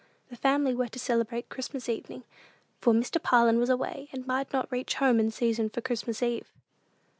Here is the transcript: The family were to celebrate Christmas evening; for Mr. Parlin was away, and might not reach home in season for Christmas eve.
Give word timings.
The 0.29 0.35
family 0.35 0.73
were 0.73 0.87
to 0.87 0.97
celebrate 0.97 1.49
Christmas 1.49 1.87
evening; 1.87 2.23
for 2.79 2.91
Mr. 2.91 3.21
Parlin 3.21 3.59
was 3.59 3.69
away, 3.69 4.09
and 4.11 4.25
might 4.25 4.51
not 4.51 4.67
reach 4.71 4.95
home 4.95 5.19
in 5.19 5.29
season 5.29 5.69
for 5.69 5.81
Christmas 5.81 6.23
eve. 6.23 6.51